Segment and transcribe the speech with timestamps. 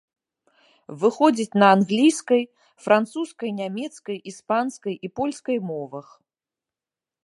[1.03, 2.43] Выходзіць на англійскай,
[2.87, 6.07] французскай, нямецкай, іспанскай і польскай мовах.